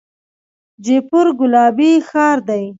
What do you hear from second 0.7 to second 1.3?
جیپور